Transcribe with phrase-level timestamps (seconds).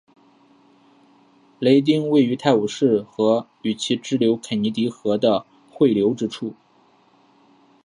[1.59, 6.55] 雷丁位于泰晤士河与其支流肯尼迪河的汇流之处。